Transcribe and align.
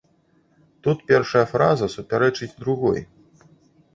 Тут 0.85 1.03
першая 1.11 1.43
фраза 1.51 1.89
супярэчыць 1.97 2.51
другой. 2.65 2.99